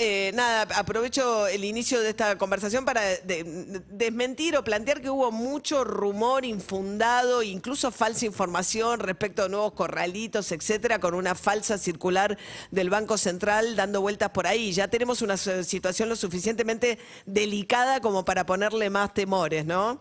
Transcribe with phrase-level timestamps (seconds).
[0.00, 5.84] eh, nada, aprovecho el inicio de esta conversación para desmentir o plantear que hubo mucho
[5.84, 12.36] rumor infundado, incluso falsa información respecto a nuevos corralitos, etcétera, con una falsa circular
[12.72, 14.72] del Banco Central dando vueltas por ahí.
[14.72, 20.00] Ya tenemos una situación lo suficientemente delicada como para ponerle más temores, ¿no?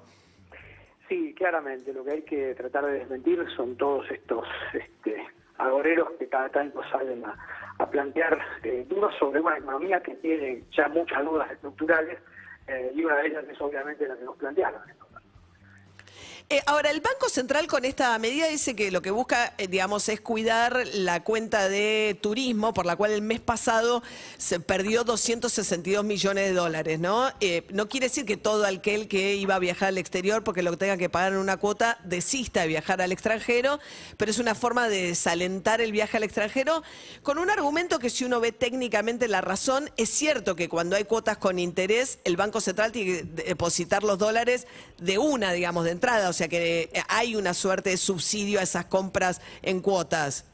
[1.09, 1.94] Sí, claramente.
[1.94, 5.23] Lo que hay que tratar de desmentir son todos estos este,
[5.57, 7.36] agoreros que cada tanto salen a,
[7.91, 12.17] plantear eh, dudas sobre una economía que tiene ya muchas dudas estructurales
[12.67, 14.81] eh, y una de ellas es obviamente la que nos plantearon.
[16.50, 20.08] Eh, ahora, el Banco Central con esta medida dice que lo que busca, eh, digamos,
[20.08, 24.02] es cuidar la cuenta de turismo, por la cual el mes pasado
[24.38, 27.30] se perdió 262 millones de dólares, ¿no?
[27.42, 30.78] Eh, no quiere decir que todo aquel que iba a viajar al exterior porque lo
[30.78, 33.81] tenga que pagar en una cuota desista de viajar al extranjero,
[34.16, 36.81] pero es una forma de desalentar el viaje al extranjero
[37.23, 41.03] con un argumento que si uno ve técnicamente la razón, es cierto que cuando hay
[41.03, 44.66] cuotas con interés, el Banco Central tiene que depositar los dólares
[44.98, 48.85] de una, digamos, de entrada sea que eh, hay una suerte de subsidio a esas
[48.85, 50.45] compras en cuotas.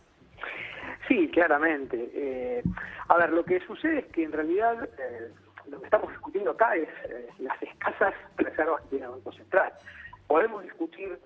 [1.08, 2.10] Sí, claramente.
[2.14, 2.64] Eh,
[3.10, 5.32] a ver, lo que sucede es que en realidad eh,
[5.70, 6.88] lo que estamos discutiendo acá es
[7.40, 9.74] las escasas reservas que tiene el Banco Central.
[10.28, 11.20] Podemos discutir,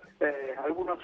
[0.65, 0.99] algunos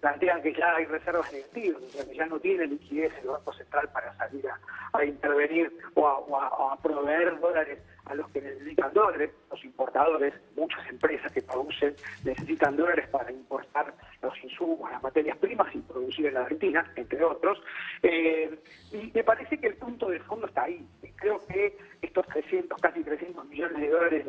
[0.00, 3.52] plantean que ya hay reservas negativas, o sea, que ya no tiene liquidez el Banco
[3.52, 7.78] Central para salir a, intervenir o a proveer dólares
[8.10, 11.94] a los que necesitan dólares, los importadores, muchas empresas que producen
[12.24, 17.22] necesitan dólares para importar los insumos, las materias primas y producir en la Argentina, entre
[17.24, 17.62] otros.
[18.02, 18.58] Eh,
[18.92, 20.84] y me parece que el punto de fondo está ahí.
[21.16, 24.26] Creo que estos 300, casi 300 millones de dólares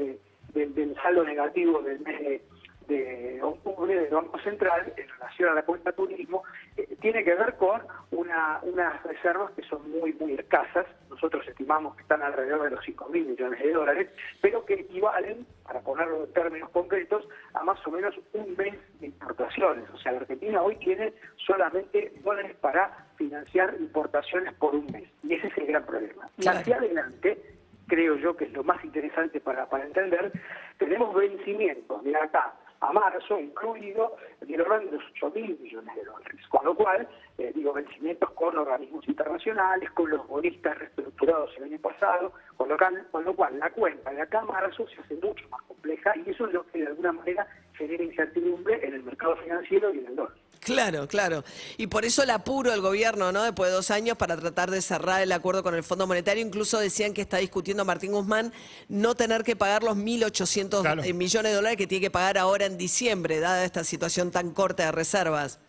[0.54, 2.42] del saldo negativo del mes de
[2.92, 6.44] de octubre del Banco Central en relación a la cuenta turismo
[6.76, 7.82] eh, tiene que ver con
[8.12, 10.86] una, unas reservas que son muy, muy escasas.
[11.10, 14.10] Nosotros estimamos que están alrededor de los 5 mil millones de dólares,
[14.42, 19.08] pero que equivalen, para ponerlo en términos concretos, a más o menos un mes de
[19.08, 19.90] importaciones.
[19.94, 25.10] O sea, la Argentina hoy tiene solamente dólares para financiar importaciones por un mes.
[25.24, 26.30] Y ese es el gran problema.
[26.38, 27.42] Y hacia adelante,
[27.88, 30.32] creo yo que es lo más interesante para, para entender,
[30.78, 36.04] tenemos vencimientos de acá a marzo, incluido el orden de los 8 mil millones de
[36.04, 36.42] dólares.
[36.50, 41.80] Con lo cual, eh, digo, vencimientos con organismos internacionales, con los bonistas reestructurados el año
[41.80, 45.16] pasado, con lo, cual, con lo cual la cuenta de acá a marzo se hace
[45.16, 49.04] mucho más compleja y eso es lo que de alguna manera genera incertidumbre en el
[49.04, 50.41] mercado financiero y en el dólar.
[50.64, 51.44] Claro, claro.
[51.78, 53.44] Y por eso el apuro del gobierno, ¿no?
[53.44, 56.46] Después de dos años para tratar de cerrar el acuerdo con el Fondo Monetario.
[56.46, 58.54] Incluso decían que está discutiendo Martín Guzmán
[58.88, 62.68] no tener que pagar los 1.800 eh, millones de dólares que tiene que pagar ahora
[62.68, 65.60] en diciembre, dada esta situación tan corta de reservas.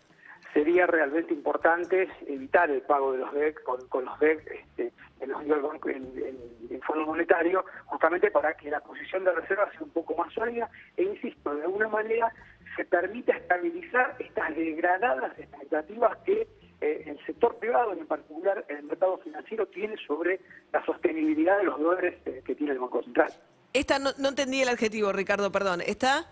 [0.53, 5.41] Sería realmente importante evitar el pago de los DEC con, los DEC este, en los
[5.87, 6.37] en,
[6.69, 10.69] en, Fondo Monetario, justamente para que la posición de reservas sea un poco más sólida
[10.97, 12.31] e insisto, de alguna manera
[12.75, 16.47] se permite estabilizar estas degradadas expectativas que
[16.81, 20.39] eh, el sector privado, en particular el mercado financiero, tiene sobre
[20.71, 23.31] la sostenibilidad de los dólares eh, que tiene el Banco Central.
[23.73, 25.81] Esta no, entendí el adjetivo, Ricardo, perdón.
[25.81, 26.25] ¿Esta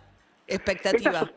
[0.48, 1.32] expectativa?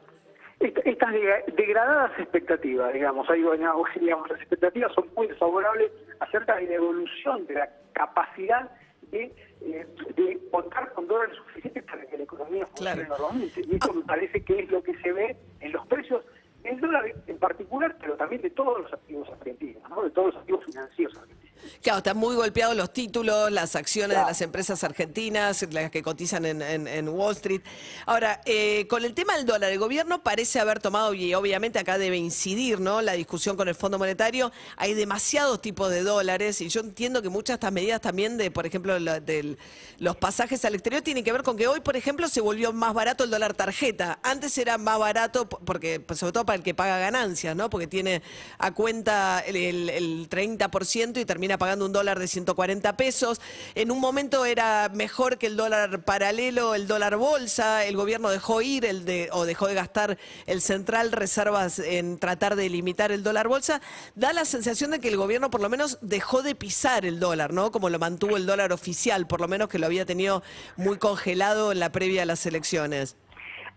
[0.60, 1.12] Estas,
[1.56, 3.42] degradadas expectativas, digamos, ahí,
[4.00, 5.90] digamos, las expectativas son muy desfavorables
[6.20, 8.70] acerca de la evolución de la capacidad
[9.14, 9.86] de, eh,
[10.16, 13.62] de contar con dólares suficientes para que la economía funcione normalmente.
[13.66, 16.24] Y eso me parece que es lo que se ve en los precios
[16.62, 20.02] del dólar en particular, pero también de todos los activos argentinos, ¿no?
[20.02, 21.43] de todos los activos financieros argentinos.
[21.82, 26.44] Claro, están muy golpeados los títulos, las acciones de las empresas argentinas, las que cotizan
[26.44, 27.60] en, Wall Street.
[28.06, 31.98] Ahora, eh, con el tema del dólar, el gobierno parece haber tomado, y obviamente acá
[31.98, 33.02] debe incidir, ¿no?
[33.02, 34.52] La discusión con el Fondo Monetario.
[34.76, 38.50] Hay demasiados tipos de dólares, y yo entiendo que muchas de estas medidas también de,
[38.50, 39.56] por ejemplo, de
[39.98, 42.94] los pasajes al exterior tienen que ver con que hoy, por ejemplo, se volvió más
[42.94, 44.18] barato el dólar tarjeta.
[44.22, 47.68] Antes era más barato, porque, pues, sobre todo para el que paga ganancias, ¿no?
[47.68, 48.22] Porque tiene
[48.58, 53.38] a cuenta el, el 30% y termina termina pagando un dólar de 140 pesos.
[53.74, 57.84] En un momento era mejor que el dólar paralelo, el dólar bolsa.
[57.84, 62.70] El gobierno dejó ir el o dejó de gastar el central reservas en tratar de
[62.70, 63.82] limitar el dólar bolsa.
[64.14, 67.52] Da la sensación de que el gobierno por lo menos dejó de pisar el dólar,
[67.52, 67.70] ¿no?
[67.70, 70.42] Como lo mantuvo el dólar oficial, por lo menos que lo había tenido
[70.78, 73.16] muy congelado en la previa a las elecciones.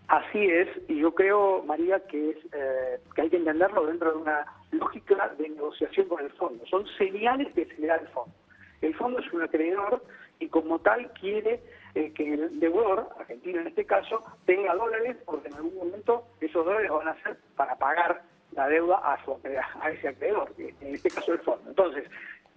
[0.08, 4.16] Así es, y yo creo, María, que, es, eh, que hay que entenderlo dentro de
[4.16, 6.64] una lógica de negociación con el fondo.
[6.66, 8.34] Son señales que se le da al fondo.
[8.80, 10.02] El fondo es un acreedor
[10.38, 11.60] y como tal quiere
[11.94, 16.64] eh, que el deudor, Argentina en este caso, tenga dólares porque en algún momento esos
[16.64, 18.22] dólares van a ser para pagar
[18.52, 19.38] la deuda a, su,
[19.82, 21.68] a ese acreedor, en este caso el fondo.
[21.68, 22.04] Entonces,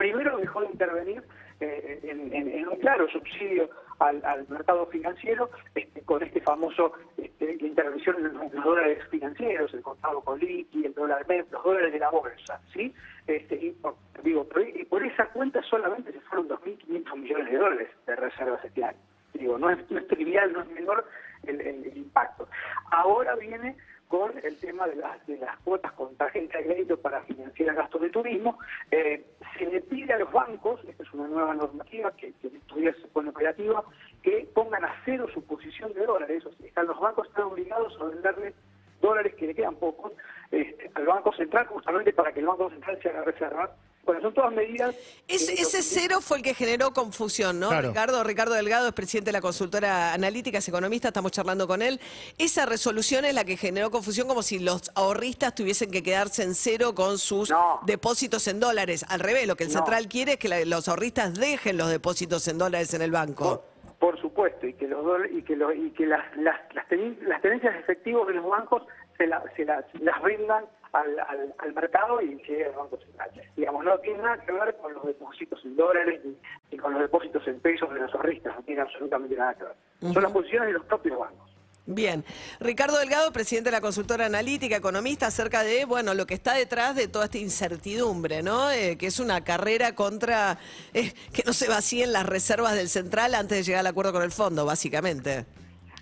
[0.02, 1.24] primero dejó de intervenir
[1.60, 3.70] eh, en, un claro subsidio
[4.00, 10.22] al, mercado financiero este, con este famoso este, intervención en los, dólares financieros, el contado
[10.22, 12.92] con liqui, el dólar los dólares de la bolsa, ¿sí?
[13.28, 13.94] Este, y, por,
[14.24, 18.84] digo, y por esa cuenta solamente se fueron 2.500 millones de dólares de reservas este
[18.84, 18.98] año.
[19.36, 19.78] Digo, no es,
[20.08, 21.06] trivial, no es menor
[21.44, 22.48] el impacto.
[22.90, 23.78] Ahora viene
[24.12, 28.02] con el tema de las, de las cuotas con tarjeta de crédito para financiar gastos
[28.02, 28.60] de turismo.
[28.92, 29.26] Eh,
[29.92, 33.84] pide a los bancos, esta es una nueva normativa que, que todavía se pone operativa,
[34.24, 36.46] que pongan a cero su posición de dólares.
[36.46, 38.54] O sea, los bancos están obligados a venderle
[39.02, 40.14] dólares que le quedan pocos
[40.50, 43.76] este, al Banco Central, justamente para que el Banco Central se haga reserva
[44.12, 44.94] bueno, son todas medidas.
[45.28, 47.70] ese cero fue el que generó confusión, ¿no?
[47.82, 52.00] Ricardo, Ricardo Delgado es presidente de la consultora analítica, es economista, estamos charlando con él.
[52.38, 56.56] Esa resolución es la que generó confusión, como si los ahorristas tuviesen que quedarse en
[56.56, 57.54] cero con sus
[57.86, 59.06] depósitos en dólares.
[59.08, 62.58] Al revés, lo que el central quiere es que los ahorristas dejen los depósitos en
[62.58, 63.64] dólares en el banco.
[63.98, 68.34] Por, supuesto, y que los y que, y que las, las, las, tenencias efectivas de
[68.34, 68.84] los bancos
[69.18, 73.32] se, se las, las brindan al, al, mercado y llegue al Banco Central.
[73.56, 76.22] Digamos, no tiene nada que ver con los depósitos en dólares
[76.70, 80.14] ni, con los depósitos en pesos de los ahorristas, no tiene absolutamente nada que ver.
[80.14, 81.52] Son las posiciones de los propios bancos.
[81.86, 82.24] Bien.
[82.60, 86.96] Ricardo Delgado, presidente de la consultora analítica, economista, acerca de, bueno, lo que está detrás
[86.96, 88.70] de toda esta incertidumbre, ¿no?
[88.70, 90.60] Eh, que es una carrera contra
[90.94, 94.24] eh, que no se vacíen las reservas del central antes de llegar al acuerdo con
[94.24, 95.46] el fondo, básicamente.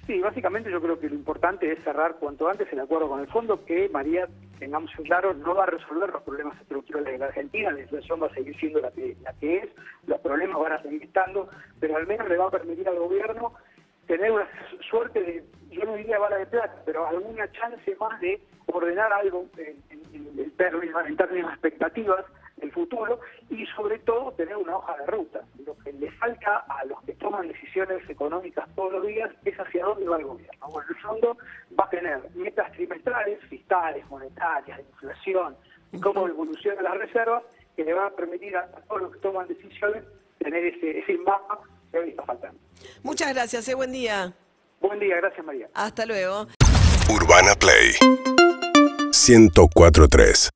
[0.05, 3.27] Sí, básicamente yo creo que lo importante es cerrar cuanto antes el acuerdo con el
[3.27, 4.27] fondo, que María,
[4.59, 8.21] tengamos en claro, no va a resolver los problemas estructurales de la Argentina, la inflación
[8.21, 9.69] va a seguir siendo la que, la que es,
[10.05, 13.53] los problemas van a seguir estando, pero al menos le va a permitir al gobierno
[14.07, 14.47] tener una
[14.89, 19.45] suerte de, yo no diría bala de plata, pero alguna chance más de ordenar algo
[19.57, 22.25] en, en, en en términos de expectativas
[22.61, 23.19] el futuro
[23.49, 25.41] y sobre todo tener una hoja de ruta.
[25.65, 29.85] Lo que le falta a los que toman decisiones económicas todos los días es hacia
[29.85, 30.67] dónde va el gobierno.
[30.69, 31.37] Bueno, el fondo
[31.79, 35.55] va a tener metas trimestrales, fiscales, monetarias, de inflación
[35.91, 37.43] y cómo evoluciona las reservas
[37.75, 40.03] que le va a permitir a, todos los que toman decisiones
[40.37, 41.59] tener ese, ese mapa
[41.91, 42.59] que hoy está faltando.
[43.03, 44.33] Muchas gracias, eh, buen día.
[44.81, 45.69] Buen día, gracias María.
[45.73, 46.47] Hasta luego.
[47.09, 47.93] Urbana Play
[49.11, 50.49] 1043